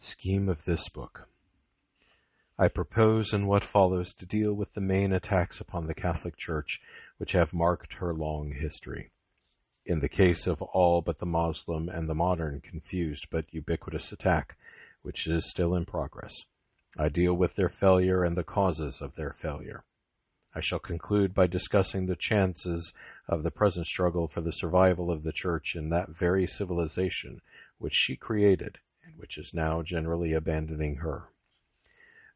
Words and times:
Scheme 0.00 0.48
of 0.48 0.64
this 0.64 0.88
book. 0.88 1.28
I 2.56 2.68
propose 2.68 3.32
in 3.32 3.48
what 3.48 3.64
follows 3.64 4.14
to 4.14 4.26
deal 4.26 4.54
with 4.54 4.72
the 4.74 4.80
main 4.80 5.12
attacks 5.12 5.60
upon 5.60 5.86
the 5.86 5.94
Catholic 5.94 6.36
Church 6.36 6.80
which 7.16 7.32
have 7.32 7.52
marked 7.52 7.94
her 7.94 8.14
long 8.14 8.52
history. 8.52 9.10
In 9.84 9.98
the 9.98 10.08
case 10.08 10.46
of 10.46 10.62
all 10.62 11.02
but 11.02 11.18
the 11.18 11.26
Moslem 11.26 11.88
and 11.88 12.08
the 12.08 12.14
modern 12.14 12.60
confused 12.60 13.26
but 13.28 13.52
ubiquitous 13.52 14.12
attack, 14.12 14.56
which 15.02 15.26
is 15.26 15.50
still 15.50 15.74
in 15.74 15.84
progress, 15.84 16.44
I 16.96 17.08
deal 17.08 17.34
with 17.34 17.56
their 17.56 17.68
failure 17.68 18.22
and 18.22 18.36
the 18.36 18.44
causes 18.44 19.02
of 19.02 19.16
their 19.16 19.32
failure. 19.32 19.82
I 20.54 20.60
shall 20.60 20.78
conclude 20.78 21.34
by 21.34 21.48
discussing 21.48 22.06
the 22.06 22.16
chances 22.16 22.92
of 23.28 23.42
the 23.42 23.50
present 23.50 23.86
struggle 23.86 24.28
for 24.28 24.42
the 24.42 24.52
survival 24.52 25.10
of 25.10 25.24
the 25.24 25.32
Church 25.32 25.74
in 25.74 25.88
that 25.88 26.10
very 26.10 26.46
civilization 26.46 27.40
which 27.78 27.94
she 27.94 28.14
created 28.14 28.78
and 29.08 29.18
which 29.18 29.38
is 29.38 29.54
now 29.54 29.82
generally 29.82 30.34
abandoning 30.34 30.96
her. 30.96 31.30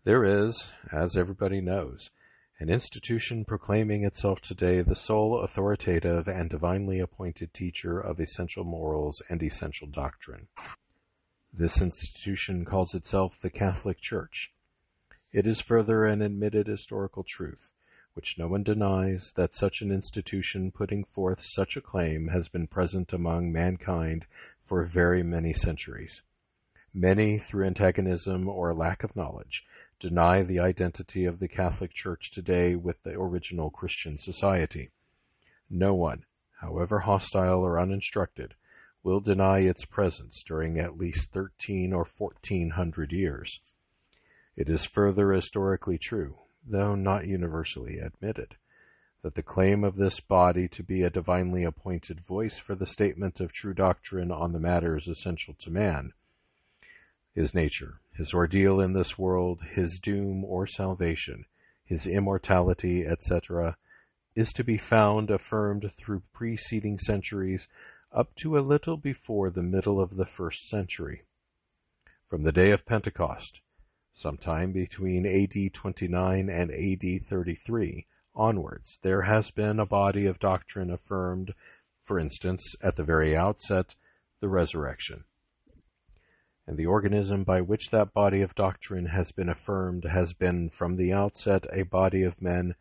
There 0.05 0.24
is, 0.24 0.73
as 0.91 1.16
everybody 1.16 1.60
knows, 1.60 2.10
an 2.59 2.70
institution 2.70 3.45
proclaiming 3.45 4.05
itself 4.05 4.41
today 4.41 4.80
the 4.80 4.96
sole 4.96 5.41
authoritative 5.43 6.29
and 6.29 6.48
divinely 6.48 6.98
appointed 6.98 7.52
teacher 7.52 8.01
of 8.01 8.20
essential 8.20 8.65
morals 8.65 9.20
and 9.29 9.43
essential 9.43 9.87
doctrine. 9.87 10.48
This 11.52 11.80
institution 11.80 12.65
calls 12.65 12.95
itself 12.95 13.38
the 13.41 13.51
Catholic 13.51 14.01
Church. 14.01 14.52
It 15.32 15.46
is 15.46 15.60
further 15.60 16.04
an 16.07 16.23
admitted 16.23 16.66
historical 16.66 17.24
truth, 17.24 17.70
which 18.15 18.37
no 18.38 18.48
one 18.48 18.62
denies, 18.62 19.32
that 19.37 19.54
such 19.54 19.82
an 19.82 19.91
institution 19.91 20.73
putting 20.73 21.04
forth 21.04 21.43
such 21.43 21.77
a 21.77 21.82
claim 21.82 22.29
has 22.29 22.48
been 22.48 22.66
present 22.66 23.12
among 23.12 23.52
mankind 23.52 24.24
for 24.65 24.84
very 24.84 25.23
many 25.23 25.52
centuries. 25.52 26.23
Many, 26.95 27.38
through 27.38 27.66
antagonism 27.66 28.48
or 28.48 28.74
lack 28.74 29.02
of 29.02 29.16
knowledge, 29.16 29.64
deny 29.98 30.43
the 30.43 30.60
identity 30.60 31.24
of 31.24 31.38
the 31.38 31.48
Catholic 31.48 31.95
Church 31.95 32.30
today 32.30 32.76
with 32.76 33.02
the 33.02 33.12
original 33.12 33.71
Christian 33.71 34.18
society. 34.18 34.90
No 35.70 35.95
one, 35.95 36.26
however 36.60 37.01
hostile 37.01 37.60
or 37.60 37.80
uninstructed, 37.80 38.54
will 39.02 39.20
deny 39.20 39.60
its 39.60 39.87
presence 39.87 40.45
during 40.46 40.79
at 40.79 40.98
least 40.98 41.32
thirteen 41.32 41.95
or 41.95 42.04
fourteen 42.04 42.70
hundred 42.70 43.10
years. 43.10 43.60
It 44.54 44.68
is 44.68 44.85
further 44.85 45.32
historically 45.32 45.96
true, 45.96 46.40
though 46.65 46.95
not 46.95 47.26
universally 47.26 47.98
admitted, 47.98 48.57
that 49.23 49.35
the 49.35 49.43
claim 49.43 49.82
of 49.82 49.96
this 49.96 50.20
body 50.20 50.68
to 50.68 50.82
be 50.82 51.02
a 51.02 51.10
divinely 51.10 51.65
appointed 51.65 52.20
voice 52.20 52.59
for 52.59 52.74
the 52.74 52.87
statement 52.87 53.40
of 53.40 53.51
true 53.51 53.73
doctrine 53.73 54.30
on 54.30 54.52
the 54.52 54.60
matters 54.60 55.09
essential 55.09 55.54
to 55.60 55.70
man, 55.70 56.13
his 57.35 57.55
nature, 57.55 58.01
his 58.15 58.35
ordeal 58.35 58.80
in 58.80 58.93
this 58.93 59.19
world, 59.19 59.61
his 59.73 59.99
doom 60.02 60.45
or 60.45 60.66
salvation, 60.66 61.47
his 61.85 62.07
immortality, 62.07 63.07
etc., 63.07 63.77
is 64.34 64.53
to 64.53 64.65
be 64.65 64.78
found 64.78 65.31
affirmed 65.31 65.91
through 65.97 66.22
preceding 66.33 66.99
centuries 66.99 67.69
up 68.12 68.34
to 68.34 68.59
a 68.59 68.60
little 68.60 68.97
before 68.97 69.50
the 69.50 69.62
middle 69.62 70.00
of 70.00 70.16
the 70.16 70.27
first 70.27 70.69
century. 70.69 71.22
From 72.28 72.43
the 72.43 72.53
day 72.53 72.71
of 72.71 72.87
Pentecost, 72.87 73.60
sometime 74.15 74.72
between 74.72 75.27
AD 75.27 75.72
29 75.72 76.49
and 76.49 76.71
AD 76.71 77.27
33 77.27 78.06
onwards, 78.34 78.99
there 79.03 79.22
has 79.22 79.50
been 79.50 79.78
a 79.78 79.87
body 79.87 80.27
of 80.27 80.38
doctrine 80.38 80.91
affirmed, 80.91 81.55
for 82.05 82.19
instance, 82.19 82.75
at 82.83 82.97
the 82.97 83.05
very 83.05 83.37
outset, 83.37 83.97
the 84.41 84.49
resurrection 84.49 85.25
and 86.66 86.77
the 86.77 86.87
organism 86.87 87.43
by 87.44 87.60
which 87.60 87.91
that 87.91 88.15
body 88.15 88.41
of 88.41 88.55
doctrine 88.55 89.06
has 89.06 89.32
been 89.32 89.49
affirmed 89.49 90.05
has 90.05 90.32
been 90.32 90.71
from 90.71 90.97
the 90.97 91.12
outset 91.12 91.66
a 91.72 91.82
body 91.82 92.22
of 92.22 92.41
men 92.41 92.75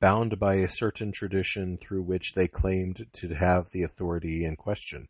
bound 0.00 0.38
by 0.38 0.54
a 0.54 0.68
certain 0.68 1.12
tradition 1.12 1.76
through 1.76 2.02
which 2.02 2.34
they 2.34 2.48
claimed 2.48 3.06
to 3.12 3.34
have 3.34 3.70
the 3.70 3.82
authority 3.82 4.44
in 4.44 4.56
question. 4.56 5.08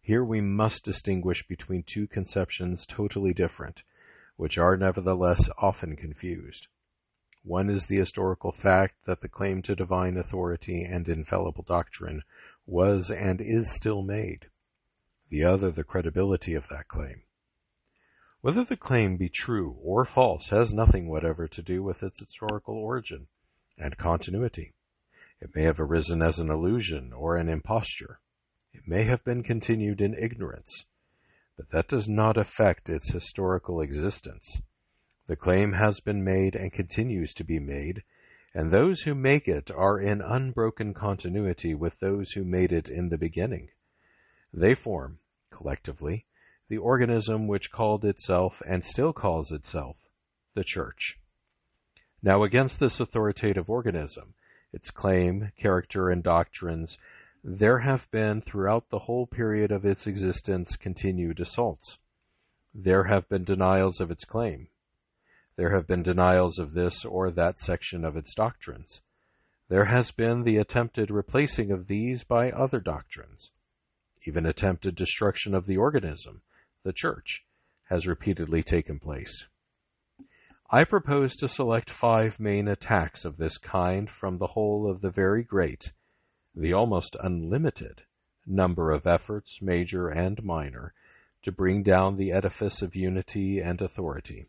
Here 0.00 0.24
we 0.24 0.40
must 0.40 0.84
distinguish 0.84 1.46
between 1.46 1.82
two 1.82 2.06
conceptions 2.06 2.86
totally 2.86 3.34
different, 3.34 3.82
which 4.36 4.56
are 4.56 4.76
nevertheless 4.76 5.50
often 5.58 5.96
confused. 5.96 6.66
One 7.44 7.70
is 7.70 7.86
the 7.86 7.96
historical 7.96 8.52
fact 8.52 8.94
that 9.06 9.20
the 9.20 9.28
claim 9.28 9.62
to 9.62 9.74
divine 9.74 10.16
authority 10.16 10.82
and 10.82 11.08
infallible 11.08 11.64
doctrine 11.66 12.22
was 12.66 13.10
and 13.10 13.40
is 13.40 13.70
still 13.70 14.02
made 14.02 14.46
the 15.30 15.44
other 15.44 15.70
the 15.70 15.84
credibility 15.84 16.54
of 16.54 16.68
that 16.68 16.88
claim. 16.88 17.22
Whether 18.40 18.62
the 18.62 18.76
claim 18.76 19.16
be 19.16 19.28
true 19.28 19.76
or 19.82 20.04
false 20.04 20.50
has 20.50 20.72
nothing 20.72 21.08
whatever 21.08 21.48
to 21.48 21.62
do 21.62 21.82
with 21.82 22.04
its 22.04 22.20
historical 22.20 22.76
origin 22.76 23.26
and 23.76 23.96
continuity. 23.96 24.74
It 25.40 25.54
may 25.54 25.62
have 25.62 25.80
arisen 25.80 26.22
as 26.22 26.38
an 26.38 26.48
illusion 26.48 27.12
or 27.12 27.36
an 27.36 27.48
imposture. 27.48 28.20
It 28.72 28.82
may 28.86 29.04
have 29.04 29.24
been 29.24 29.42
continued 29.42 30.00
in 30.00 30.14
ignorance, 30.14 30.84
but 31.56 31.70
that 31.70 31.88
does 31.88 32.08
not 32.08 32.36
affect 32.36 32.88
its 32.88 33.10
historical 33.10 33.80
existence. 33.80 34.60
The 35.26 35.36
claim 35.36 35.72
has 35.72 35.98
been 35.98 36.22
made 36.22 36.54
and 36.54 36.72
continues 36.72 37.34
to 37.34 37.44
be 37.44 37.58
made, 37.58 38.04
and 38.54 38.70
those 38.70 39.02
who 39.02 39.14
make 39.16 39.48
it 39.48 39.70
are 39.70 39.98
in 40.00 40.20
unbroken 40.20 40.94
continuity 40.94 41.74
with 41.74 41.98
those 41.98 42.32
who 42.32 42.44
made 42.44 42.72
it 42.72 42.88
in 42.88 43.08
the 43.08 43.18
beginning. 43.18 43.70
They 44.52 44.74
form, 44.74 45.18
collectively, 45.50 46.26
the 46.68 46.76
organism 46.76 47.46
which 47.46 47.70
called 47.70 48.04
itself 48.04 48.62
and 48.66 48.84
still 48.84 49.12
calls 49.12 49.52
itself 49.52 49.96
the 50.54 50.64
Church. 50.64 51.18
Now, 52.22 52.42
against 52.42 52.80
this 52.80 53.00
authoritative 53.00 53.70
organism, 53.70 54.34
its 54.72 54.90
claim, 54.90 55.52
character, 55.56 56.10
and 56.10 56.22
doctrines, 56.22 56.98
there 57.42 57.78
have 57.78 58.10
been 58.10 58.42
throughout 58.42 58.90
the 58.90 59.00
whole 59.00 59.26
period 59.26 59.70
of 59.70 59.84
its 59.84 60.06
existence 60.06 60.76
continued 60.76 61.40
assaults. 61.40 61.98
There 62.74 63.04
have 63.04 63.28
been 63.28 63.44
denials 63.44 64.00
of 64.00 64.10
its 64.10 64.24
claim. 64.24 64.68
There 65.56 65.74
have 65.74 65.86
been 65.86 66.02
denials 66.02 66.58
of 66.58 66.74
this 66.74 67.04
or 67.04 67.30
that 67.30 67.58
section 67.58 68.04
of 68.04 68.16
its 68.16 68.34
doctrines. 68.34 69.00
There 69.68 69.86
has 69.86 70.10
been 70.10 70.42
the 70.42 70.56
attempted 70.56 71.10
replacing 71.10 71.70
of 71.70 71.86
these 71.86 72.24
by 72.24 72.50
other 72.50 72.80
doctrines 72.80 73.52
even 74.28 74.44
attempted 74.44 74.94
destruction 74.94 75.54
of 75.54 75.66
the 75.66 75.76
organism, 75.76 76.42
the 76.88 76.92
church, 76.94 77.44
has 77.90 78.06
repeatedly 78.06 78.62
taken 78.62 78.98
place. 78.98 79.44
I 80.70 80.84
propose 80.84 81.36
to 81.36 81.46
select 81.46 81.90
five 81.90 82.40
main 82.40 82.66
attacks 82.66 83.26
of 83.26 83.36
this 83.36 83.58
kind 83.58 84.08
from 84.08 84.38
the 84.38 84.48
whole 84.48 84.90
of 84.90 85.02
the 85.02 85.10
very 85.10 85.44
great, 85.44 85.92
the 86.54 86.72
almost 86.72 87.14
unlimited, 87.22 88.04
number 88.46 88.90
of 88.90 89.06
efforts, 89.06 89.60
major 89.60 90.08
and 90.08 90.42
minor, 90.42 90.94
to 91.42 91.52
bring 91.52 91.82
down 91.82 92.16
the 92.16 92.32
edifice 92.32 92.80
of 92.80 92.96
unity 92.96 93.60
and 93.60 93.82
authority. 93.82 94.46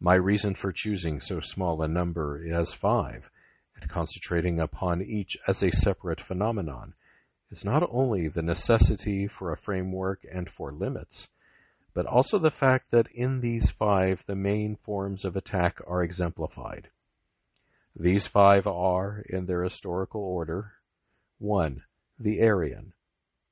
My 0.00 0.16
reason 0.16 0.56
for 0.56 0.72
choosing 0.72 1.20
so 1.20 1.38
small 1.38 1.80
a 1.80 1.86
number 1.86 2.42
as 2.52 2.74
five, 2.74 3.30
and 3.80 3.88
concentrating 3.88 4.58
upon 4.58 5.00
each 5.00 5.38
as 5.46 5.62
a 5.62 5.70
separate 5.70 6.20
phenomenon, 6.20 6.94
is 7.50 7.64
not 7.64 7.88
only 7.90 8.28
the 8.28 8.42
necessity 8.42 9.26
for 9.26 9.52
a 9.52 9.56
framework 9.56 10.24
and 10.32 10.48
for 10.48 10.72
limits, 10.72 11.28
but 11.94 12.06
also 12.06 12.38
the 12.38 12.50
fact 12.50 12.90
that 12.90 13.08
in 13.12 13.40
these 13.40 13.70
five 13.70 14.24
the 14.26 14.36
main 14.36 14.76
forms 14.76 15.24
of 15.24 15.36
attack 15.36 15.78
are 15.86 16.02
exemplified. 16.02 16.88
These 17.96 18.28
five 18.28 18.66
are, 18.66 19.24
in 19.28 19.46
their 19.46 19.64
historical 19.64 20.22
order, 20.22 20.74
1. 21.38 21.82
The 22.18 22.40
Arian, 22.40 22.92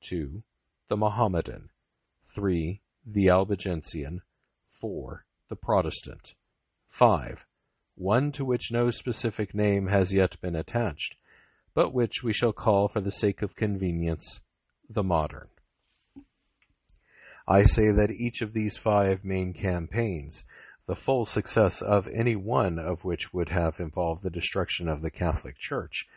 2. 0.01 0.43
The 0.87 0.97
Mohammedan, 0.97 1.69
3. 2.33 2.81
The 3.05 3.29
Albigensian, 3.29 4.21
4. 4.69 5.25
The 5.49 5.55
Protestant, 5.55 6.35
5. 6.89 7.45
One 7.95 8.31
to 8.31 8.45
which 8.45 8.71
no 8.71 8.91
specific 8.91 9.53
name 9.53 9.87
has 9.87 10.13
yet 10.13 10.39
been 10.39 10.55
attached, 10.55 11.15
but 11.73 11.93
which 11.93 12.23
we 12.23 12.33
shall 12.33 12.53
call, 12.53 12.87
for 12.87 13.01
the 13.01 13.11
sake 13.11 13.41
of 13.41 13.55
convenience, 13.55 14.39
the 14.89 15.03
modern. 15.03 15.47
I 17.47 17.63
say 17.63 17.91
that 17.91 18.11
each 18.11 18.41
of 18.41 18.53
these 18.53 18.77
five 18.77 19.23
main 19.23 19.53
campaigns, 19.53 20.43
the 20.87 20.95
full 20.95 21.25
success 21.25 21.81
of 21.81 22.07
any 22.07 22.35
one 22.35 22.79
of 22.79 23.05
which 23.05 23.33
would 23.33 23.49
have 23.49 23.79
involved 23.79 24.23
the 24.23 24.29
destruction 24.29 24.87
of 24.87 25.01
the 25.01 25.11
Catholic 25.11 25.57
Church, 25.57 26.07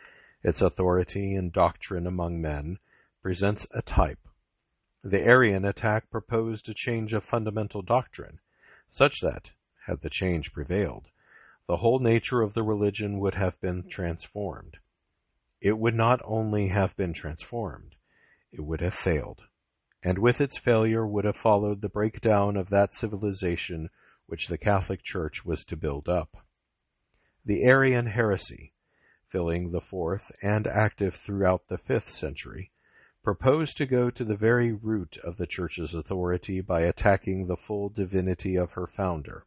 its 0.43 0.62
authority 0.62 1.34
and 1.34 1.52
doctrine 1.52 2.06
among 2.06 2.40
men, 2.40 2.78
presents 3.22 3.66
a 3.72 3.82
type. 3.82 4.19
The 5.05 5.22
Arian 5.22 5.64
attack 5.64 6.10
proposed 6.10 6.69
a 6.69 6.75
change 6.75 7.12
of 7.12 7.25
fundamental 7.25 7.82
doctrine, 7.82 8.40
such 8.88 9.20
that, 9.20 9.52
had 9.87 10.00
the 10.00 10.10
change 10.10 10.52
prevailed, 10.52 11.08
the 11.66 11.78
whole 11.78 11.98
nature 11.98 12.43
of 12.43 12.55
the 12.55 12.62
religion 12.62 13.19
would 13.19 13.34
have 13.34 13.60
been 13.60 13.88
transformed 13.88 14.78
it 15.62 15.79
would 15.79 15.94
not 15.94 16.20
only 16.25 16.69
have 16.69 16.97
been 16.97 17.12
transformed, 17.12 17.94
it 18.50 18.61
would 18.61 18.81
have 18.81 18.93
failed. 18.93 19.44
and 20.03 20.19
with 20.19 20.41
its 20.41 20.59
failure 20.59 21.06
would 21.06 21.25
have 21.25 21.37
followed 21.37 21.81
the 21.81 21.88
breakdown 21.88 22.56
of 22.56 22.70
that 22.70 22.93
civilization 22.93 23.88
which 24.26 24.49
the 24.49 24.59
Catholic 24.59 25.03
Church 25.03 25.44
was 25.44 25.64
to 25.64 25.76
build 25.76 26.09
up. 26.09 26.44
The 27.44 27.62
Arian 27.62 28.06
heresy, 28.06 28.73
filling 29.29 29.70
the 29.70 29.81
fourth 29.81 30.32
and 30.43 30.67
active 30.67 31.14
throughout 31.14 31.69
the 31.69 31.79
fifth 31.79 32.11
century, 32.11 32.73
proposed 33.23 33.76
to 33.76 33.87
go 33.87 34.11
to 34.11 34.25
the 34.25 34.37
very 34.37 34.73
root 34.73 35.17
of 35.23 35.37
the 35.37 35.47
Church's 35.47 35.94
authority 35.94 36.61
by 36.61 36.81
attacking 36.81 37.47
the 37.47 37.56
full 37.56 37.88
divinity 37.88 38.56
of 38.56 38.73
her 38.73 38.88
founder. 38.88 39.47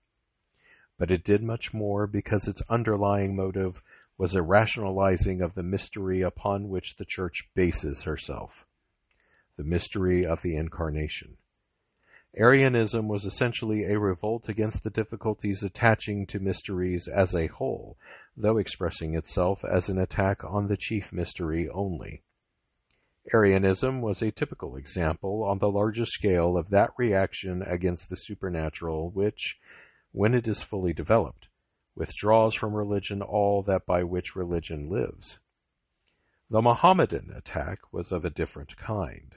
But 0.97 1.11
it 1.11 1.25
did 1.25 1.43
much 1.43 1.73
more 1.73 2.07
because 2.07 2.47
its 2.47 2.61
underlying 2.69 3.35
motive 3.35 3.81
was 4.17 4.35
a 4.35 4.41
rationalizing 4.41 5.41
of 5.41 5.55
the 5.55 5.63
mystery 5.63 6.21
upon 6.21 6.69
which 6.69 6.95
the 6.95 7.05
Church 7.05 7.49
bases 7.53 8.03
herself 8.03 8.65
the 9.57 9.63
mystery 9.63 10.25
of 10.25 10.41
the 10.41 10.55
Incarnation. 10.55 11.37
Arianism 12.37 13.07
was 13.07 13.23
essentially 13.23 13.85
a 13.85 13.97
revolt 13.97 14.49
against 14.49 14.83
the 14.83 14.89
difficulties 14.89 15.63
attaching 15.63 16.27
to 16.27 16.39
mysteries 16.39 17.07
as 17.07 17.33
a 17.33 17.47
whole, 17.47 17.97
though 18.35 18.57
expressing 18.57 19.15
itself 19.15 19.63
as 19.63 19.87
an 19.87 19.97
attack 19.97 20.43
on 20.43 20.67
the 20.67 20.75
chief 20.75 21.13
mystery 21.13 21.69
only. 21.69 22.21
Arianism 23.33 24.01
was 24.01 24.21
a 24.21 24.31
typical 24.31 24.75
example 24.75 25.43
on 25.43 25.59
the 25.59 25.69
largest 25.69 26.11
scale 26.11 26.57
of 26.57 26.69
that 26.69 26.91
reaction 26.97 27.61
against 27.63 28.09
the 28.09 28.17
supernatural 28.17 29.09
which, 29.09 29.57
when 30.11 30.33
it 30.33 30.47
is 30.47 30.61
fully 30.61 30.91
developed, 30.91 31.47
withdraws 31.95 32.53
from 32.53 32.73
religion 32.73 33.21
all 33.21 33.63
that 33.63 33.85
by 33.85 34.03
which 34.03 34.35
religion 34.35 34.89
lives. 34.89 35.39
The 36.49 36.61
Mohammedan 36.61 37.33
attack 37.35 37.79
was 37.91 38.11
of 38.11 38.25
a 38.25 38.29
different 38.29 38.77
kind. 38.77 39.33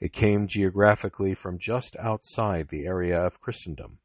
It 0.00 0.12
came 0.12 0.48
geographically 0.48 1.34
from 1.34 1.58
just 1.58 1.96
outside 1.96 2.68
the 2.68 2.84
area 2.84 3.18
of 3.18 3.40
Christendom. 3.40 3.98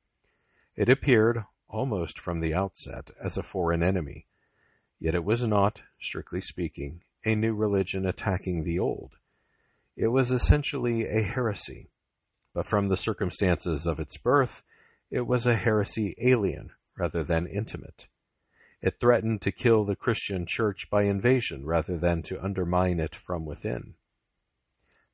It 0.75 0.87
appeared, 0.87 1.43
almost 1.67 2.19
from 2.19 2.39
the 2.39 2.53
outset, 2.53 3.11
as 3.21 3.37
a 3.37 3.43
foreign 3.43 3.83
enemy. 3.83 4.27
Yet 4.99 5.15
it 5.15 5.25
was 5.25 5.43
not, 5.43 5.81
strictly 5.99 6.41
speaking, 6.41 7.01
a 7.25 7.35
new 7.35 7.53
religion 7.53 8.05
attacking 8.05 8.63
the 8.63 8.79
old. 8.79 9.15
It 9.97 10.07
was 10.07 10.31
essentially 10.31 11.05
a 11.05 11.21
heresy, 11.23 11.89
but 12.53 12.65
from 12.65 12.87
the 12.87 12.95
circumstances 12.95 13.85
of 13.85 13.99
its 13.99 14.15
birth, 14.17 14.63
it 15.11 15.27
was 15.27 15.45
a 15.45 15.55
heresy 15.55 16.15
alien 16.21 16.71
rather 16.99 17.23
than 17.23 17.47
intimate. 17.47 18.07
It 18.81 18.99
threatened 18.99 19.41
to 19.41 19.51
kill 19.51 19.85
the 19.85 19.95
Christian 19.95 20.45
church 20.45 20.89
by 20.89 21.03
invasion 21.03 21.65
rather 21.65 21.97
than 21.97 22.21
to 22.23 22.43
undermine 22.43 22.99
it 22.99 23.15
from 23.15 23.45
within. 23.45 23.95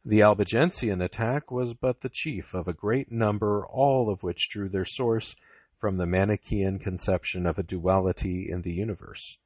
The 0.03 0.21
Albigensian 0.21 1.01
attack 1.01 1.49
was 1.49 1.73
but 1.73 2.01
the 2.01 2.09
chief 2.09 2.53
of 2.53 2.67
a 2.67 2.73
great 2.73 3.11
number, 3.11 3.65
all 3.65 4.11
of 4.11 4.21
which 4.21 4.49
drew 4.49 4.69
their 4.69 4.85
source 4.85 5.35
from 5.79 5.97
the 5.97 6.05
Manichaean 6.05 6.77
conception 6.77 7.47
of 7.47 7.57
a 7.57 7.63
duality 7.63 8.47
in 8.49 8.61
the 8.61 8.73
universe. 8.73 9.37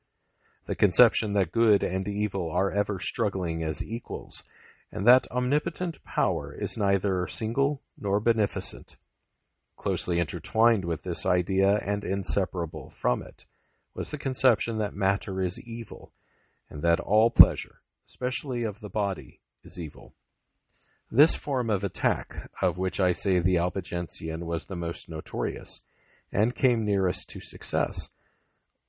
The 0.65 0.75
conception 0.75 1.33
that 1.33 1.51
good 1.51 1.81
and 1.81 2.07
evil 2.07 2.51
are 2.51 2.71
ever 2.71 2.99
struggling 2.99 3.63
as 3.63 3.83
equals, 3.83 4.43
and 4.91 5.07
that 5.07 5.31
omnipotent 5.31 6.03
power 6.03 6.53
is 6.53 6.77
neither 6.77 7.25
single 7.27 7.81
nor 7.97 8.19
beneficent. 8.19 8.97
Closely 9.79 10.19
intertwined 10.19 10.83
with 10.83 11.03
this 11.03 11.25
idea 11.25 11.77
and 11.77 12.03
inseparable 12.03 12.89
from 12.89 13.21
it 13.21 13.45
was 13.93 14.11
the 14.11 14.17
conception 14.17 14.77
that 14.77 14.93
matter 14.93 15.41
is 15.41 15.57
evil, 15.61 16.11
and 16.69 16.81
that 16.81 16.99
all 16.99 17.31
pleasure, 17.31 17.79
especially 18.05 18.63
of 18.63 18.81
the 18.81 18.89
body, 18.89 19.39
is 19.63 19.79
evil. 19.79 20.13
This 21.09 21.33
form 21.33 21.69
of 21.69 21.85
attack, 21.85 22.51
of 22.61 22.77
which 22.77 22.99
I 22.99 23.13
say 23.13 23.39
the 23.39 23.57
Albigensian 23.57 24.45
was 24.45 24.65
the 24.65 24.75
most 24.75 25.07
notorious, 25.07 25.81
and 26.29 26.53
came 26.53 26.83
nearest 26.83 27.29
to 27.29 27.39
success, 27.39 28.09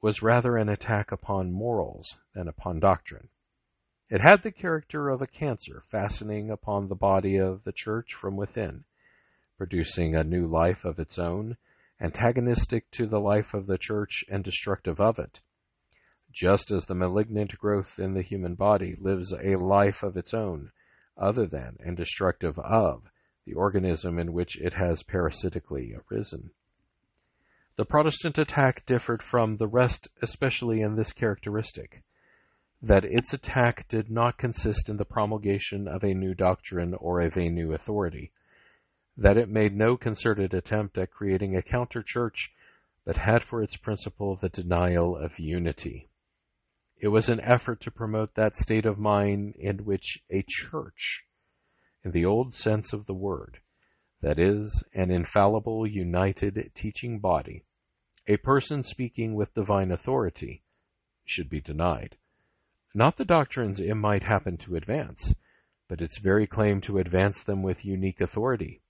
was 0.02 0.22
rather 0.22 0.56
an 0.56 0.68
attack 0.68 1.12
upon 1.12 1.52
morals 1.52 2.18
than 2.34 2.48
upon 2.48 2.80
doctrine. 2.80 3.28
It 4.08 4.22
had 4.22 4.42
the 4.42 4.50
character 4.50 5.08
of 5.08 5.22
a 5.22 5.28
cancer 5.28 5.84
fastening 5.88 6.50
upon 6.50 6.88
the 6.88 6.96
body 6.96 7.36
of 7.36 7.62
the 7.62 7.72
church 7.72 8.12
from 8.12 8.36
within, 8.36 8.86
producing 9.60 10.16
a 10.16 10.24
new 10.24 10.46
life 10.46 10.86
of 10.86 10.98
its 10.98 11.18
own, 11.18 11.54
antagonistic 12.00 12.90
to 12.90 13.04
the 13.04 13.20
life 13.20 13.52
of 13.52 13.66
the 13.66 13.76
church 13.76 14.24
and 14.30 14.42
destructive 14.42 14.98
of 14.98 15.18
it. 15.18 15.42
Just 16.32 16.70
as 16.70 16.86
the 16.86 16.94
malignant 16.94 17.58
growth 17.58 17.98
in 17.98 18.14
the 18.14 18.22
human 18.22 18.54
body 18.54 18.96
lives 18.98 19.34
a 19.34 19.56
life 19.56 20.02
of 20.02 20.16
its 20.16 20.32
own, 20.32 20.70
other 21.14 21.46
than 21.46 21.76
and 21.84 21.94
destructive 21.94 22.58
of 22.58 23.02
the 23.44 23.52
organism 23.52 24.18
in 24.18 24.32
which 24.32 24.58
it 24.58 24.72
has 24.72 25.02
parasitically 25.02 25.94
arisen. 26.10 26.52
The 27.76 27.84
Protestant 27.84 28.38
attack 28.38 28.86
differed 28.86 29.22
from 29.22 29.58
the 29.58 29.68
rest, 29.68 30.08
especially 30.22 30.80
in 30.80 30.96
this 30.96 31.12
characteristic 31.12 32.02
that 32.80 33.04
its 33.04 33.34
attack 33.34 33.86
did 33.88 34.10
not 34.10 34.38
consist 34.38 34.88
in 34.88 34.96
the 34.96 35.04
promulgation 35.04 35.86
of 35.86 36.02
a 36.02 36.14
new 36.14 36.32
doctrine 36.32 36.94
or 36.94 37.20
of 37.20 37.36
a 37.36 37.50
new 37.50 37.74
authority, 37.74 38.32
that 39.20 39.36
it 39.36 39.50
made 39.50 39.76
no 39.76 39.98
concerted 39.98 40.54
attempt 40.54 40.96
at 40.96 41.10
creating 41.10 41.54
a 41.54 41.62
counter 41.62 42.02
church, 42.02 42.50
but 43.04 43.18
had 43.18 43.42
for 43.42 43.62
its 43.62 43.76
principle 43.76 44.34
the 44.34 44.48
denial 44.48 45.14
of 45.14 45.38
unity. 45.38 46.08
It 46.96 47.08
was 47.08 47.28
an 47.28 47.40
effort 47.40 47.82
to 47.82 47.90
promote 47.90 48.34
that 48.34 48.56
state 48.56 48.86
of 48.86 48.98
mind 48.98 49.56
in 49.58 49.84
which 49.84 50.22
a 50.30 50.42
church, 50.48 51.24
in 52.02 52.12
the 52.12 52.24
old 52.24 52.54
sense 52.54 52.94
of 52.94 53.04
the 53.04 53.14
word, 53.14 53.58
that 54.22 54.38
is, 54.38 54.82
an 54.94 55.10
infallible, 55.10 55.86
united 55.86 56.70
teaching 56.74 57.18
body, 57.18 57.64
a 58.26 58.38
person 58.38 58.82
speaking 58.82 59.34
with 59.34 59.52
divine 59.52 59.90
authority, 59.90 60.62
should 61.26 61.50
be 61.50 61.60
denied. 61.60 62.16
Not 62.94 63.18
the 63.18 63.26
doctrines 63.26 63.80
it 63.80 63.94
might 63.94 64.22
happen 64.22 64.56
to 64.58 64.76
advance, 64.76 65.34
but 65.88 66.00
its 66.00 66.18
very 66.18 66.46
claim 66.46 66.80
to 66.82 66.98
advance 66.98 67.42
them 67.42 67.62
with 67.62 67.84
unique 67.84 68.22
authority. 68.22 68.80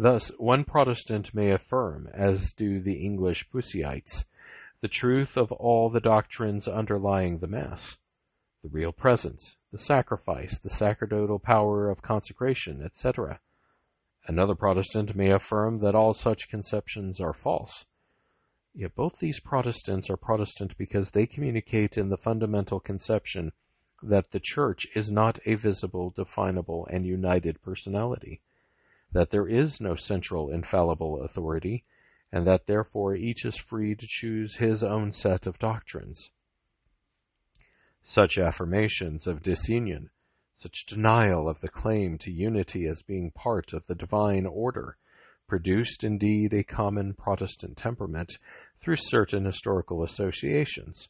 Thus, 0.00 0.30
one 0.38 0.62
Protestant 0.62 1.34
may 1.34 1.50
affirm, 1.50 2.08
as 2.14 2.52
do 2.52 2.78
the 2.78 3.04
English 3.04 3.50
Puseyites, 3.50 4.26
the 4.80 4.86
truth 4.86 5.36
of 5.36 5.50
all 5.50 5.90
the 5.90 5.98
doctrines 5.98 6.68
underlying 6.68 7.40
the 7.40 7.48
Mass, 7.48 7.98
the 8.62 8.68
real 8.68 8.92
presence, 8.92 9.56
the 9.72 9.78
sacrifice, 9.78 10.56
the 10.60 10.70
sacerdotal 10.70 11.40
power 11.40 11.90
of 11.90 12.00
consecration, 12.00 12.80
etc. 12.80 13.40
Another 14.28 14.54
Protestant 14.54 15.16
may 15.16 15.32
affirm 15.32 15.80
that 15.80 15.96
all 15.96 16.14
such 16.14 16.48
conceptions 16.48 17.20
are 17.20 17.34
false. 17.34 17.84
Yet 18.72 18.94
both 18.94 19.18
these 19.18 19.40
Protestants 19.40 20.08
are 20.08 20.16
Protestant 20.16 20.78
because 20.78 21.10
they 21.10 21.26
communicate 21.26 21.98
in 21.98 22.08
the 22.08 22.16
fundamental 22.16 22.78
conception 22.78 23.50
that 24.00 24.30
the 24.30 24.38
Church 24.40 24.86
is 24.94 25.10
not 25.10 25.40
a 25.44 25.56
visible, 25.56 26.10
definable, 26.10 26.86
and 26.88 27.04
united 27.04 27.60
personality, 27.62 28.42
that 29.12 29.30
there 29.30 29.48
is 29.48 29.80
no 29.80 29.94
central 29.96 30.50
infallible 30.50 31.22
authority, 31.22 31.84
and 32.30 32.46
that 32.46 32.66
therefore 32.66 33.14
each 33.14 33.44
is 33.44 33.56
free 33.56 33.94
to 33.94 34.06
choose 34.06 34.56
his 34.56 34.82
own 34.82 35.12
set 35.12 35.46
of 35.46 35.58
doctrines. 35.58 36.30
Such 38.02 38.38
affirmations 38.38 39.26
of 39.26 39.42
disunion, 39.42 40.10
such 40.56 40.86
denial 40.86 41.48
of 41.48 41.60
the 41.60 41.68
claim 41.68 42.18
to 42.18 42.30
unity 42.30 42.86
as 42.86 43.02
being 43.02 43.30
part 43.30 43.72
of 43.72 43.86
the 43.86 43.94
divine 43.94 44.46
order, 44.46 44.96
produced 45.46 46.04
indeed 46.04 46.52
a 46.52 46.62
common 46.62 47.14
Protestant 47.14 47.78
temperament 47.78 48.38
through 48.80 48.96
certain 48.96 49.46
historical 49.46 50.02
associations. 50.02 51.08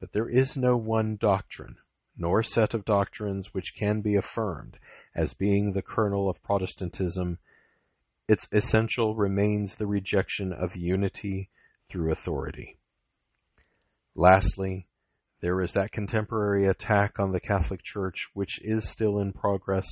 But 0.00 0.12
there 0.12 0.28
is 0.28 0.56
no 0.56 0.76
one 0.76 1.16
doctrine, 1.16 1.76
nor 2.16 2.42
set 2.42 2.74
of 2.74 2.84
doctrines 2.84 3.52
which 3.52 3.74
can 3.76 4.00
be 4.00 4.14
affirmed 4.14 4.78
as 5.16 5.34
being 5.34 5.72
the 5.72 5.82
kernel 5.82 6.30
of 6.30 6.42
Protestantism 6.42 7.38
its 8.28 8.48
essential 8.52 9.14
remains 9.14 9.76
the 9.76 9.86
rejection 9.86 10.52
of 10.52 10.76
unity 10.76 11.48
through 11.88 12.10
authority. 12.10 12.76
Lastly, 14.14 14.88
there 15.40 15.60
is 15.60 15.72
that 15.72 15.92
contemporary 15.92 16.66
attack 16.66 17.18
on 17.18 17.32
the 17.32 17.40
Catholic 17.40 17.82
Church 17.82 18.28
which 18.34 18.60
is 18.62 18.88
still 18.88 19.18
in 19.18 19.32
progress 19.32 19.86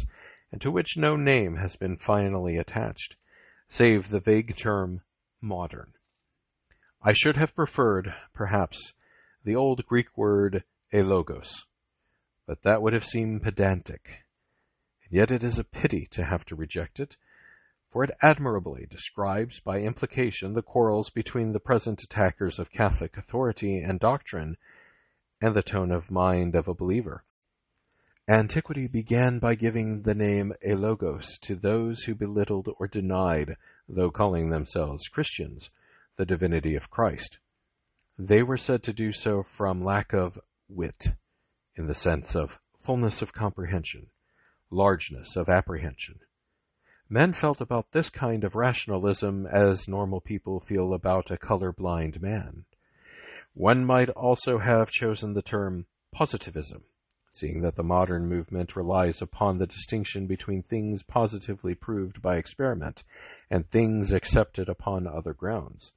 and 0.50 0.60
to 0.60 0.70
which 0.70 0.96
no 0.96 1.16
name 1.16 1.56
has 1.56 1.76
been 1.76 1.96
finally 1.96 2.56
attached, 2.56 3.16
save 3.68 4.10
the 4.10 4.20
vague 4.20 4.56
term 4.56 5.02
modern. 5.40 5.92
I 7.02 7.12
should 7.12 7.36
have 7.36 7.54
preferred, 7.54 8.14
perhaps, 8.32 8.94
the 9.44 9.54
old 9.54 9.84
Greek 9.86 10.16
word 10.16 10.64
Alogos, 10.92 11.64
but 12.46 12.62
that 12.62 12.82
would 12.82 12.94
have 12.94 13.04
seemed 13.04 13.42
pedantic. 13.42 14.23
Yet 15.14 15.30
it 15.30 15.44
is 15.44 15.60
a 15.60 15.62
pity 15.62 16.06
to 16.06 16.24
have 16.24 16.44
to 16.46 16.56
reject 16.56 16.98
it, 16.98 17.16
for 17.92 18.02
it 18.02 18.10
admirably 18.20 18.84
describes 18.90 19.60
by 19.60 19.78
implication 19.78 20.54
the 20.54 20.60
quarrels 20.60 21.08
between 21.08 21.52
the 21.52 21.60
present 21.60 22.02
attackers 22.02 22.58
of 22.58 22.72
Catholic 22.72 23.16
authority 23.16 23.78
and 23.78 24.00
doctrine 24.00 24.56
and 25.40 25.54
the 25.54 25.62
tone 25.62 25.92
of 25.92 26.10
mind 26.10 26.56
of 26.56 26.66
a 26.66 26.74
believer. 26.74 27.22
Antiquity 28.26 28.88
began 28.88 29.38
by 29.38 29.54
giving 29.54 30.02
the 30.02 30.16
name 30.16 30.52
Alogos 30.66 31.38
to 31.42 31.54
those 31.54 32.02
who 32.02 32.16
belittled 32.16 32.68
or 32.80 32.88
denied, 32.88 33.56
though 33.88 34.10
calling 34.10 34.50
themselves 34.50 35.06
Christians, 35.06 35.70
the 36.16 36.26
divinity 36.26 36.74
of 36.74 36.90
Christ. 36.90 37.38
They 38.18 38.42
were 38.42 38.58
said 38.58 38.82
to 38.82 38.92
do 38.92 39.12
so 39.12 39.44
from 39.44 39.84
lack 39.84 40.12
of 40.12 40.40
wit, 40.68 41.14
in 41.76 41.86
the 41.86 41.94
sense 41.94 42.34
of 42.34 42.58
fullness 42.80 43.22
of 43.22 43.32
comprehension, 43.32 44.08
largeness 44.74 45.36
of 45.36 45.48
apprehension. 45.48 46.20
Men 47.08 47.32
felt 47.32 47.60
about 47.60 47.92
this 47.92 48.10
kind 48.10 48.44
of 48.44 48.54
rationalism 48.54 49.46
as 49.46 49.88
normal 49.88 50.20
people 50.20 50.60
feel 50.60 50.92
about 50.92 51.30
a 51.30 51.38
color-blind 51.38 52.20
man. 52.20 52.64
One 53.54 53.84
might 53.84 54.10
also 54.10 54.58
have 54.58 54.90
chosen 54.90 55.34
the 55.34 55.42
term 55.42 55.86
positivism, 56.12 56.82
seeing 57.30 57.62
that 57.62 57.76
the 57.76 57.82
modern 57.82 58.28
movement 58.28 58.74
relies 58.74 59.22
upon 59.22 59.58
the 59.58 59.66
distinction 59.66 60.26
between 60.26 60.62
things 60.62 61.02
positively 61.02 61.74
proved 61.74 62.20
by 62.20 62.36
experiment 62.36 63.04
and 63.50 63.70
things 63.70 64.12
accepted 64.12 64.68
upon 64.68 65.06
other 65.06 65.34
grounds. 65.34 65.92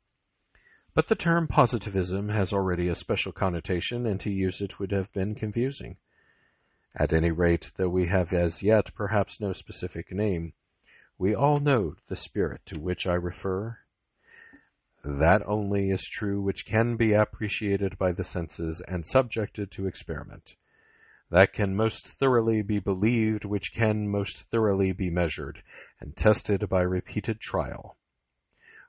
But 0.93 1.07
the 1.07 1.15
term 1.15 1.47
positivism 1.47 2.29
has 2.29 2.51
already 2.51 2.89
a 2.89 2.95
special 2.95 3.31
connotation, 3.31 4.07
and 4.07 4.19
to 4.19 4.31
use 4.31 4.61
it 4.61 4.79
would 4.79 4.91
have 4.91 5.13
been 5.13 5.35
confusing. 5.35 5.97
At 6.95 7.13
any 7.13 7.31
rate, 7.31 7.71
though 7.75 7.89
we 7.89 8.07
have 8.07 8.33
as 8.33 8.63
yet 8.63 8.93
perhaps 8.95 9.39
no 9.39 9.53
specific 9.53 10.11
name, 10.11 10.53
we 11.17 11.33
all 11.33 11.59
know 11.59 11.95
the 12.07 12.15
spirit 12.15 12.61
to 12.67 12.79
which 12.79 13.05
I 13.07 13.13
refer. 13.13 13.79
That 15.03 15.41
only 15.45 15.89
is 15.89 16.03
true 16.03 16.41
which 16.41 16.65
can 16.65 16.95
be 16.95 17.13
appreciated 17.13 17.97
by 17.97 18.11
the 18.11 18.23
senses 18.23 18.81
and 18.87 19.05
subjected 19.05 19.71
to 19.71 19.87
experiment. 19.87 20.55
That 21.29 21.53
can 21.53 21.75
most 21.75 22.07
thoroughly 22.07 22.61
be 22.61 22.79
believed 22.79 23.45
which 23.45 23.73
can 23.73 24.09
most 24.09 24.43
thoroughly 24.49 24.91
be 24.93 25.09
measured 25.09 25.61
and 25.99 26.15
tested 26.15 26.69
by 26.69 26.81
repeated 26.81 27.39
trial. 27.39 27.97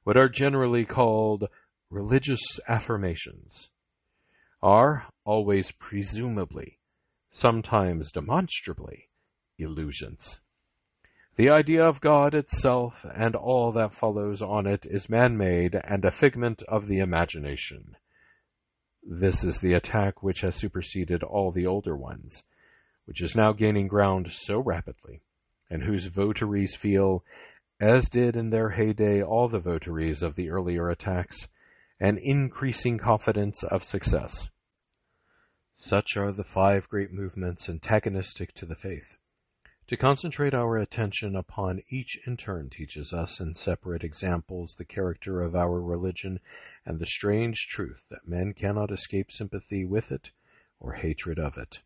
What 0.04 0.16
are 0.16 0.28
generally 0.28 0.84
called 0.84 1.48
religious 1.90 2.40
affirmations 2.68 3.70
are 4.62 5.06
always 5.24 5.72
presumably, 5.72 6.77
sometimes 7.30 8.12
demonstrably, 8.12 9.08
illusions. 9.58 10.40
The 11.36 11.50
idea 11.50 11.84
of 11.84 12.00
God 12.00 12.34
itself 12.34 13.06
and 13.14 13.36
all 13.36 13.70
that 13.72 13.94
follows 13.94 14.42
on 14.42 14.66
it 14.66 14.84
is 14.84 15.08
man-made 15.08 15.80
and 15.84 16.04
a 16.04 16.10
figment 16.10 16.62
of 16.66 16.88
the 16.88 16.98
imagination. 16.98 17.96
This 19.04 19.44
is 19.44 19.60
the 19.60 19.72
attack 19.72 20.22
which 20.22 20.40
has 20.40 20.56
superseded 20.56 21.22
all 21.22 21.52
the 21.52 21.64
older 21.64 21.96
ones, 21.96 22.42
which 23.04 23.22
is 23.22 23.36
now 23.36 23.52
gaining 23.52 23.86
ground 23.86 24.32
so 24.32 24.58
rapidly, 24.58 25.22
and 25.70 25.84
whose 25.84 26.06
votaries 26.06 26.74
feel, 26.74 27.24
as 27.80 28.08
did 28.08 28.34
in 28.34 28.50
their 28.50 28.70
heyday 28.70 29.22
all 29.22 29.48
the 29.48 29.60
votaries 29.60 30.22
of 30.22 30.34
the 30.34 30.50
earlier 30.50 30.88
attacks, 30.88 31.48
an 32.00 32.18
increasing 32.20 32.98
confidence 32.98 33.62
of 33.62 33.84
success. 33.84 34.48
Such 35.80 36.16
are 36.16 36.32
the 36.32 36.42
five 36.42 36.88
great 36.88 37.12
movements 37.12 37.68
antagonistic 37.68 38.52
to 38.54 38.66
the 38.66 38.74
faith. 38.74 39.16
To 39.86 39.96
concentrate 39.96 40.52
our 40.52 40.76
attention 40.76 41.36
upon 41.36 41.82
each 41.88 42.18
in 42.26 42.36
turn 42.36 42.68
teaches 42.68 43.12
us 43.12 43.38
in 43.38 43.54
separate 43.54 44.02
examples 44.02 44.74
the 44.74 44.84
character 44.84 45.40
of 45.40 45.54
our 45.54 45.80
religion 45.80 46.40
and 46.84 46.98
the 46.98 47.06
strange 47.06 47.68
truth 47.68 48.06
that 48.10 48.26
men 48.26 48.54
cannot 48.54 48.90
escape 48.90 49.30
sympathy 49.30 49.84
with 49.84 50.10
it 50.10 50.32
or 50.80 50.94
hatred 50.94 51.38
of 51.38 51.56
it. 51.56 51.78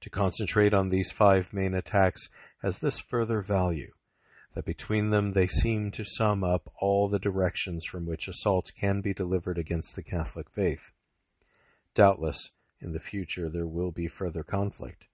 To 0.00 0.10
concentrate 0.10 0.74
on 0.74 0.88
these 0.88 1.12
five 1.12 1.52
main 1.52 1.74
attacks 1.74 2.28
has 2.60 2.80
this 2.80 2.98
further 2.98 3.40
value 3.40 3.92
that 4.54 4.64
between 4.64 5.10
them 5.10 5.32
they 5.32 5.46
seem 5.46 5.92
to 5.92 6.04
sum 6.04 6.42
up 6.42 6.72
all 6.80 7.08
the 7.08 7.20
directions 7.20 7.84
from 7.84 8.04
which 8.04 8.26
assaults 8.26 8.72
can 8.72 9.00
be 9.00 9.14
delivered 9.14 9.58
against 9.58 9.94
the 9.94 10.02
Catholic 10.02 10.50
faith. 10.50 10.90
Doubtless, 11.94 12.50
in 12.82 12.92
the 12.92 13.00
future 13.00 13.48
there 13.48 13.66
will 13.66 13.90
be 13.90 14.08
further 14.08 14.42
conflict. 14.42 15.04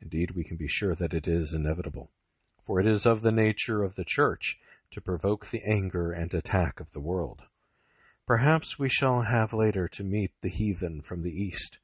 Indeed, 0.00 0.30
we 0.30 0.44
can 0.44 0.56
be 0.56 0.68
sure 0.68 0.94
that 0.94 1.12
it 1.12 1.28
is 1.28 1.52
inevitable, 1.52 2.10
for 2.64 2.80
it 2.80 2.86
is 2.86 3.04
of 3.04 3.22
the 3.22 3.32
nature 3.32 3.82
of 3.82 3.96
the 3.96 4.04
Church 4.04 4.58
to 4.92 5.00
provoke 5.00 5.48
the 5.48 5.62
anger 5.64 6.12
and 6.12 6.32
attack 6.32 6.80
of 6.80 6.92
the 6.92 7.00
world. 7.00 7.42
Perhaps 8.26 8.78
we 8.78 8.88
shall 8.88 9.22
have 9.22 9.52
later 9.52 9.88
to 9.88 10.04
meet 10.04 10.30
the 10.40 10.48
heathen 10.48 11.02
from 11.02 11.22
the 11.22 11.32
East, 11.32 11.78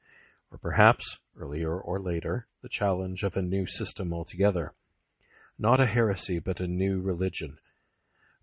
or 0.51 0.57
perhaps, 0.57 1.19
earlier 1.37 1.77
or 1.77 1.99
later, 1.99 2.47
the 2.61 2.69
challenge 2.69 3.23
of 3.23 3.35
a 3.35 3.41
new 3.41 3.67
system 3.67 4.13
altogether 4.13 4.73
not 5.59 5.79
a 5.79 5.87
heresy, 5.87 6.39
but 6.39 6.59
a 6.59 6.67
new 6.67 7.01
religion. 7.01 7.57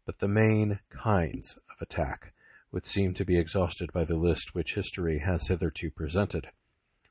But 0.04 0.18
the 0.18 0.28
main 0.28 0.80
kinds 0.90 1.54
of 1.70 1.80
attack 1.80 2.32
would 2.72 2.86
seem 2.86 3.14
to 3.14 3.24
be 3.24 3.38
exhausted 3.38 3.92
by 3.92 4.04
the 4.04 4.16
list 4.16 4.54
which 4.54 4.74
history 4.74 5.20
has 5.20 5.46
hitherto 5.46 5.90
presented. 5.90 6.48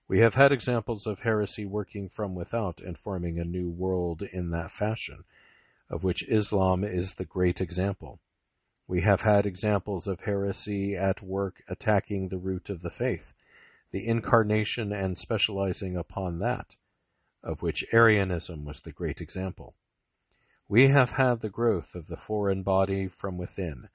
We 0.07 0.19
have 0.19 0.35
had 0.35 0.51
examples 0.51 1.07
of 1.07 1.19
heresy 1.19 1.65
working 1.65 2.09
from 2.09 2.35
without 2.35 2.81
and 2.81 2.97
forming 2.97 3.39
a 3.39 3.45
new 3.45 3.69
world 3.69 4.21
in 4.21 4.49
that 4.49 4.71
fashion, 4.71 5.23
of 5.89 6.03
which 6.03 6.27
Islam 6.27 6.83
is 6.83 7.15
the 7.15 7.25
great 7.25 7.61
example. 7.61 8.19
We 8.85 9.01
have 9.01 9.21
had 9.21 9.45
examples 9.45 10.07
of 10.07 10.21
heresy 10.21 10.95
at 10.95 11.21
work 11.21 11.63
attacking 11.69 12.27
the 12.27 12.37
root 12.37 12.69
of 12.69 12.81
the 12.81 12.89
faith, 12.89 13.33
the 13.91 14.05
incarnation 14.05 14.91
and 14.91 15.17
specializing 15.17 15.95
upon 15.95 16.39
that, 16.39 16.75
of 17.41 17.61
which 17.61 17.85
Arianism 17.93 18.65
was 18.65 18.81
the 18.81 18.91
great 18.91 19.21
example. 19.21 19.73
We 20.67 20.89
have 20.89 21.11
had 21.11 21.39
the 21.39 21.49
growth 21.49 21.95
of 21.95 22.07
the 22.07 22.17
foreign 22.17 22.63
body 22.63 23.07
from 23.07 23.37
within, 23.37 23.87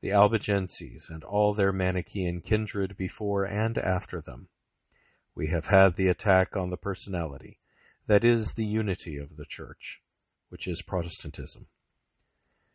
the 0.00 0.10
Albigenses 0.10 1.08
and 1.08 1.22
all 1.22 1.54
their 1.54 1.72
Manichaean 1.72 2.40
kindred 2.40 2.96
before 2.96 3.44
and 3.44 3.78
after 3.78 4.20
them. 4.20 4.48
We 5.34 5.48
have 5.48 5.66
had 5.66 5.96
the 5.96 6.08
attack 6.08 6.56
on 6.56 6.70
the 6.70 6.76
personality, 6.76 7.58
that 8.06 8.24
is, 8.24 8.54
the 8.54 8.66
unity 8.66 9.16
of 9.16 9.36
the 9.36 9.46
Church, 9.46 10.00
which 10.50 10.68
is 10.68 10.82
Protestantism. 10.82 11.66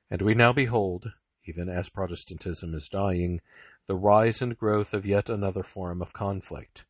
And 0.09 0.21
we 0.21 0.33
now 0.33 0.53
behold, 0.53 1.11
even 1.45 1.69
as 1.69 1.89
Protestantism 1.89 2.73
is 2.73 2.89
dying, 2.89 3.41
the 3.85 3.95
rise 3.95 4.41
and 4.41 4.57
growth 4.57 4.93
of 4.93 5.05
yet 5.05 5.29
another 5.29 5.63
form 5.63 6.01
of 6.01 6.13
conflict, 6.13 6.85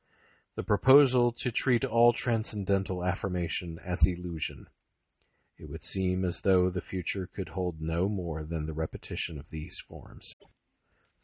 the 0.56 0.64
proposal 0.64 1.32
to 1.34 1.52
treat 1.52 1.84
all 1.84 2.14
transcendental 2.14 3.04
affirmation 3.04 3.80
as 3.86 4.08
illusion. 4.08 4.68
It 5.58 5.70
would 5.70 5.84
seem 5.84 6.24
as 6.24 6.42
though 6.42 6.70
the 6.70 6.82
future 6.82 7.28
could 7.28 7.50
hold 7.50 7.82
no 7.82 8.08
more 8.08 8.44
than 8.44 8.66
the 8.66 8.74
repetition 8.74 9.38
of 9.38 9.50
these 9.50 9.80
forms. 9.80 10.36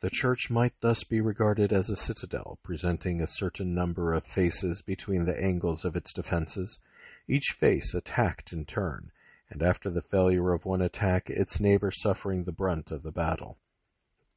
The 0.04 0.10
church 0.10 0.50
might 0.50 0.74
thus 0.82 1.06
be 1.06 1.22
regarded 1.22 1.72
as 1.72 1.90
a 1.90 1.96
citadel, 1.96 2.60
presenting 2.62 3.22
a 3.22 3.26
certain 3.26 3.74
number 3.74 4.14
of 4.14 4.26
faces 4.26 4.82
between 4.82 5.24
the 5.24 5.42
angles 5.42 5.86
of 5.86 5.96
its 5.96 6.12
defenses, 6.12 6.78
each 7.26 7.56
face 7.58 7.94
attacked 7.94 8.52
in 8.52 8.66
turn, 8.66 9.14
and 9.50 9.64
after 9.64 9.90
the 9.90 10.02
failure 10.02 10.52
of 10.52 10.66
one 10.66 10.82
attack, 10.82 11.30
its 11.30 11.62
neighbor 11.62 11.90
suffering 11.90 12.44
the 12.44 12.52
brunt 12.52 12.92
of 12.92 13.04
the 13.04 13.14
battle. 13.14 13.58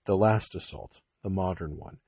The 0.04 0.16
last 0.16 0.54
assault, 0.54 1.00
the 1.24 1.30
modern 1.30 1.76
one, 1.76 1.98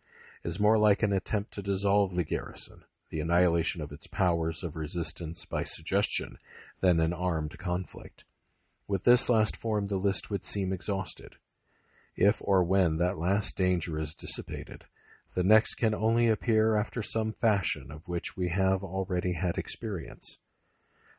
is 0.45 0.61
more 0.61 0.79
like 0.79 1.03
an 1.03 1.13
attempt 1.13 1.53
to 1.55 1.63
dissolve 1.63 2.15
the 2.15 2.23
garrison, 2.23 2.85
the 3.11 3.19
annihilation 3.19 3.81
of 3.81 3.91
its 3.91 4.07
powers 4.07 4.63
of 4.63 4.77
resistance 4.77 5.45
by 5.45 5.65
suggestion, 5.65 6.39
than 6.81 7.01
an 7.01 7.13
armed 7.13 7.59
conflict. 7.59 8.23
With 8.87 9.03
this 9.03 9.29
last 9.29 9.57
form, 9.57 9.89
the 9.89 9.97
list 9.97 10.31
would 10.31 10.45
seem 10.45 10.73
exhausted. 10.73 11.35
If 12.21 12.39
or 12.41 12.65
when 12.65 12.97
that 12.97 13.17
last 13.17 13.57
danger 13.57 14.01
is 14.01 14.13
dissipated, 14.13 14.83
the 15.37 15.45
next 15.45 15.77
can 15.77 15.95
only 15.95 16.27
appear 16.27 16.75
after 16.75 17.01
some 17.01 17.33
fashion 17.33 17.93
of 17.93 18.09
which 18.09 18.37
we 18.37 18.49
have 18.49 18.83
already 18.83 19.35
had 19.35 19.57
experience. 19.57 20.39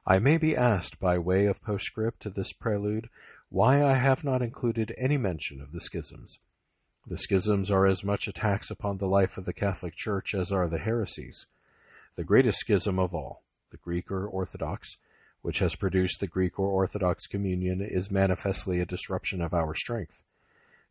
I 0.06 0.20
may 0.20 0.38
be 0.38 0.58
asked 0.58 1.00
by 1.00 1.18
way 1.18 1.46
of 1.46 1.62
postscript 1.62 2.22
to 2.24 2.30
this 2.30 2.52
prelude 2.52 3.10
why 3.48 3.82
I 3.82 3.94
have 3.94 4.26
not 4.26 4.42
included 4.42 4.94
any 4.98 5.16
mention 5.16 5.62
of 5.62 5.72
the 5.72 5.80
schisms. 5.80 6.40
The 7.08 7.18
schisms 7.18 7.72
are 7.72 7.88
as 7.88 8.04
much 8.04 8.28
attacks 8.28 8.70
upon 8.70 8.98
the 8.98 9.08
life 9.08 9.38
of 9.38 9.46
the 9.46 9.54
Catholic 9.54 9.96
Church 9.96 10.36
as 10.36 10.52
are 10.52 10.68
the 10.68 10.80
heresies. 10.80 11.46
The 12.18 12.26
greatest 12.26 12.60
schism 12.60 13.00
of 13.00 13.16
all, 13.16 13.44
the 13.72 13.78
Greek 13.78 14.12
or 14.12 14.28
Orthodox, 14.28 14.98
which 15.44 15.60
has 15.60 15.78
produced 15.78 16.20
the 16.20 16.28
Greek 16.28 16.60
or 16.60 16.68
Orthodox 16.68 17.26
communion, 17.26 17.80
is 17.82 18.12
manifestly 18.12 18.82
a 18.82 18.86
disruption 18.86 19.42
of 19.42 19.54
our 19.54 19.74
strength. 19.74 20.24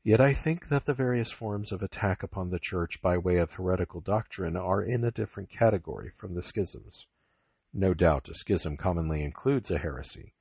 Yet 0.04 0.20
I 0.20 0.32
think 0.32 0.68
that 0.68 0.86
the 0.86 0.94
various 0.94 1.30
forms 1.30 1.72
of 1.72 1.82
attack 1.82 2.22
upon 2.22 2.50
the 2.50 2.58
Church 2.58 3.02
by 3.02 3.18
way 3.18 3.36
of 3.36 3.52
heretical 3.52 4.00
doctrine 4.00 4.56
are 4.56 4.82
in 4.82 5.04
a 5.04 5.10
different 5.10 5.50
category 5.50 6.12
from 6.16 6.34
the 6.34 6.42
schisms. 6.42 7.06
No 7.74 7.92
doubt 7.92 8.28
a 8.28 8.34
schism 8.34 8.76
commonly 8.76 9.22
includes 9.22 9.70
a 9.70 9.78
heresy, 9.78 10.32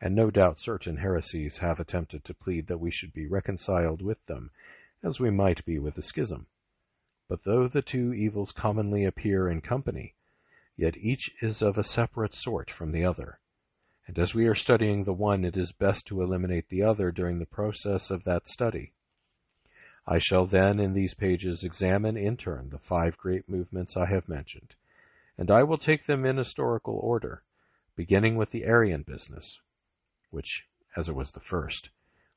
and 0.00 0.14
no 0.14 0.30
doubt 0.30 0.60
certain 0.60 0.98
heresies 0.98 1.58
have 1.58 1.80
attempted 1.80 2.24
to 2.24 2.34
plead 2.34 2.68
that 2.68 2.78
we 2.78 2.92
should 2.92 3.12
be 3.12 3.26
reconciled 3.26 4.00
with 4.00 4.24
them, 4.26 4.50
as 5.02 5.18
we 5.18 5.30
might 5.30 5.64
be 5.64 5.78
with 5.78 5.98
a 5.98 6.02
schism. 6.02 6.46
But 7.28 7.44
though 7.44 7.66
the 7.66 7.82
two 7.82 8.14
evils 8.14 8.52
commonly 8.52 9.04
appear 9.04 9.48
in 9.48 9.60
company, 9.60 10.14
yet 10.76 10.96
each 10.96 11.32
is 11.40 11.62
of 11.62 11.76
a 11.76 11.84
separate 11.84 12.34
sort 12.34 12.70
from 12.70 12.92
the 12.92 13.04
other. 13.04 13.39
And 14.10 14.18
as 14.18 14.34
we 14.34 14.48
are 14.48 14.56
studying 14.56 15.04
the 15.04 15.12
one, 15.12 15.44
it 15.44 15.56
is 15.56 15.70
best 15.70 16.04
to 16.06 16.20
eliminate 16.20 16.68
the 16.68 16.82
other 16.82 17.12
during 17.12 17.38
the 17.38 17.46
process 17.46 18.10
of 18.10 18.24
that 18.24 18.48
study. 18.48 18.92
I 20.04 20.18
shall 20.18 20.46
then, 20.46 20.80
in 20.80 20.94
these 20.94 21.14
pages, 21.14 21.62
examine 21.62 22.16
in 22.16 22.36
turn 22.36 22.70
the 22.70 22.80
five 22.80 23.16
great 23.16 23.48
movements 23.48 23.96
I 23.96 24.06
have 24.06 24.28
mentioned, 24.28 24.74
and 25.38 25.48
I 25.48 25.62
will 25.62 25.78
take 25.78 26.06
them 26.06 26.26
in 26.26 26.38
historical 26.38 26.98
order, 27.00 27.44
beginning 27.94 28.34
with 28.34 28.50
the 28.50 28.64
Arian 28.64 29.04
business, 29.04 29.60
which, 30.32 30.66
as 30.96 31.08
it 31.08 31.14
was 31.14 31.30
the 31.30 31.38
first, 31.38 31.90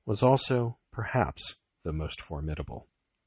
was 0.05 0.21
also, 0.21 0.77
perhaps, 0.91 1.55
the 1.83 1.91
most 1.91 2.21
formidable. 2.21 2.85